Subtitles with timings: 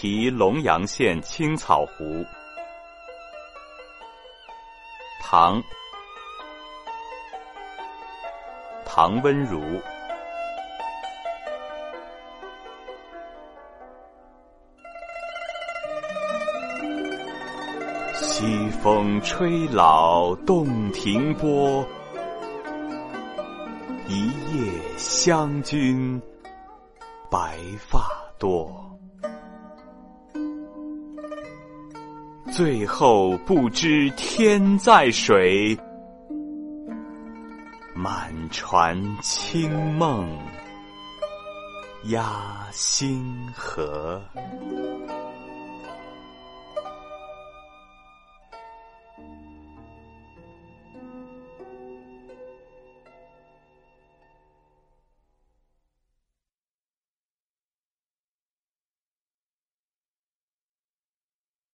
[0.00, 2.24] 题龙阳县青草湖。
[5.20, 5.60] 唐，
[8.86, 9.60] 唐温如。
[18.14, 21.84] 西风吹老洞庭波，
[24.06, 26.22] 一夜湘君
[27.28, 27.98] 白发
[28.38, 28.87] 多。
[32.50, 35.78] 最后不知天在水，
[37.94, 40.26] 满船清梦
[42.04, 44.20] 压星河。